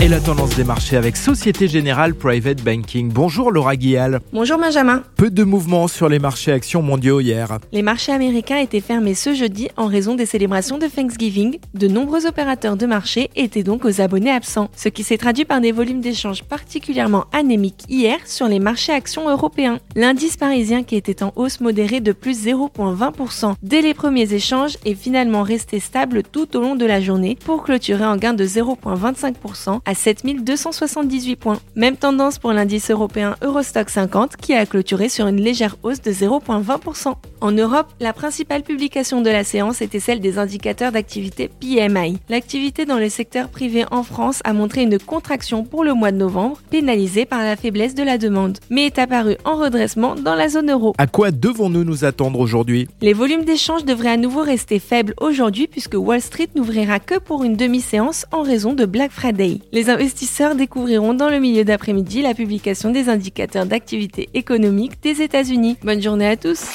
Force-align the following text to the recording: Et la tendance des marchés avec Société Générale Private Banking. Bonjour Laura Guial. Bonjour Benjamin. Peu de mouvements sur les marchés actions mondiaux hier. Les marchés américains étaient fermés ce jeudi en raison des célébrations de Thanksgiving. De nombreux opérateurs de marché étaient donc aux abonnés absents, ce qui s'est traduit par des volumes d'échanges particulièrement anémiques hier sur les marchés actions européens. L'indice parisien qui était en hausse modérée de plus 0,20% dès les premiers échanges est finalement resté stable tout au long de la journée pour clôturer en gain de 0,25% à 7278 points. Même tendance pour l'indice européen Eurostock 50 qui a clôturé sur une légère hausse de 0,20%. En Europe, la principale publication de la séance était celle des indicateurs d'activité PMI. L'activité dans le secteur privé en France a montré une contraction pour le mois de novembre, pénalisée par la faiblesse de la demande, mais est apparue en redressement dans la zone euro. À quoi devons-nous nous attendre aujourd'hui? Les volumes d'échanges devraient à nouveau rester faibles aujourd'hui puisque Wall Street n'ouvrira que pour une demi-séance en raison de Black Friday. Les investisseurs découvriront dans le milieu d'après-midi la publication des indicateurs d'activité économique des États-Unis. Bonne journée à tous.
Et 0.00 0.06
la 0.06 0.20
tendance 0.20 0.54
des 0.54 0.62
marchés 0.62 0.96
avec 0.96 1.16
Société 1.16 1.66
Générale 1.66 2.14
Private 2.14 2.62
Banking. 2.62 3.10
Bonjour 3.12 3.50
Laura 3.50 3.74
Guial. 3.74 4.20
Bonjour 4.32 4.56
Benjamin. 4.56 5.02
Peu 5.16 5.28
de 5.28 5.42
mouvements 5.42 5.88
sur 5.88 6.08
les 6.08 6.20
marchés 6.20 6.52
actions 6.52 6.82
mondiaux 6.82 7.18
hier. 7.18 7.58
Les 7.72 7.82
marchés 7.82 8.12
américains 8.12 8.58
étaient 8.58 8.80
fermés 8.80 9.14
ce 9.14 9.34
jeudi 9.34 9.70
en 9.76 9.88
raison 9.88 10.14
des 10.14 10.24
célébrations 10.24 10.78
de 10.78 10.86
Thanksgiving. 10.86 11.58
De 11.74 11.88
nombreux 11.88 12.26
opérateurs 12.26 12.76
de 12.76 12.86
marché 12.86 13.28
étaient 13.34 13.64
donc 13.64 13.84
aux 13.84 14.00
abonnés 14.00 14.30
absents, 14.30 14.70
ce 14.76 14.88
qui 14.88 15.02
s'est 15.02 15.18
traduit 15.18 15.44
par 15.44 15.60
des 15.60 15.72
volumes 15.72 16.00
d'échanges 16.00 16.44
particulièrement 16.44 17.24
anémiques 17.32 17.82
hier 17.88 18.18
sur 18.24 18.46
les 18.46 18.60
marchés 18.60 18.92
actions 18.92 19.28
européens. 19.28 19.80
L'indice 19.96 20.36
parisien 20.36 20.84
qui 20.84 20.94
était 20.94 21.24
en 21.24 21.32
hausse 21.34 21.58
modérée 21.58 21.98
de 21.98 22.12
plus 22.12 22.46
0,20% 22.46 23.54
dès 23.64 23.82
les 23.82 23.94
premiers 23.94 24.32
échanges 24.32 24.78
est 24.84 24.94
finalement 24.94 25.42
resté 25.42 25.80
stable 25.80 26.22
tout 26.22 26.56
au 26.56 26.60
long 26.60 26.76
de 26.76 26.86
la 26.86 27.00
journée 27.00 27.36
pour 27.44 27.64
clôturer 27.64 28.06
en 28.06 28.16
gain 28.16 28.32
de 28.32 28.44
0,25% 28.44 29.80
à 29.88 29.94
7278 29.94 31.36
points. 31.36 31.60
Même 31.74 31.96
tendance 31.96 32.38
pour 32.38 32.52
l'indice 32.52 32.90
européen 32.90 33.36
Eurostock 33.40 33.88
50 33.88 34.36
qui 34.36 34.52
a 34.52 34.66
clôturé 34.66 35.08
sur 35.08 35.26
une 35.26 35.40
légère 35.40 35.76
hausse 35.82 36.02
de 36.02 36.12
0,20%. 36.12 37.14
En 37.40 37.52
Europe, 37.52 37.86
la 38.00 38.12
principale 38.12 38.62
publication 38.62 39.20
de 39.20 39.30
la 39.30 39.44
séance 39.44 39.80
était 39.80 40.00
celle 40.00 40.18
des 40.18 40.38
indicateurs 40.38 40.90
d'activité 40.90 41.48
PMI. 41.60 42.18
L'activité 42.28 42.84
dans 42.84 42.98
le 42.98 43.08
secteur 43.08 43.48
privé 43.48 43.84
en 43.92 44.02
France 44.02 44.40
a 44.44 44.52
montré 44.52 44.82
une 44.82 44.98
contraction 44.98 45.62
pour 45.62 45.84
le 45.84 45.94
mois 45.94 46.10
de 46.10 46.16
novembre, 46.16 46.60
pénalisée 46.70 47.26
par 47.26 47.44
la 47.44 47.54
faiblesse 47.54 47.94
de 47.94 48.02
la 48.02 48.18
demande, 48.18 48.58
mais 48.70 48.86
est 48.86 48.98
apparue 48.98 49.36
en 49.44 49.56
redressement 49.56 50.16
dans 50.16 50.34
la 50.34 50.48
zone 50.48 50.70
euro. 50.70 50.94
À 50.98 51.06
quoi 51.06 51.30
devons-nous 51.30 51.84
nous 51.84 52.04
attendre 52.04 52.40
aujourd'hui? 52.40 52.88
Les 53.00 53.12
volumes 53.12 53.44
d'échanges 53.44 53.84
devraient 53.84 54.10
à 54.10 54.16
nouveau 54.16 54.42
rester 54.42 54.80
faibles 54.80 55.14
aujourd'hui 55.20 55.68
puisque 55.68 55.94
Wall 55.94 56.20
Street 56.20 56.48
n'ouvrira 56.56 56.98
que 56.98 57.20
pour 57.20 57.44
une 57.44 57.56
demi-séance 57.56 58.26
en 58.32 58.42
raison 58.42 58.72
de 58.72 58.84
Black 58.84 59.12
Friday. 59.12 59.60
Les 59.70 59.90
investisseurs 59.90 60.56
découvriront 60.56 61.14
dans 61.14 61.30
le 61.30 61.38
milieu 61.38 61.64
d'après-midi 61.64 62.22
la 62.22 62.34
publication 62.34 62.90
des 62.90 63.08
indicateurs 63.08 63.66
d'activité 63.66 64.28
économique 64.34 65.00
des 65.02 65.22
États-Unis. 65.22 65.76
Bonne 65.84 66.02
journée 66.02 66.26
à 66.26 66.36
tous. 66.36 66.74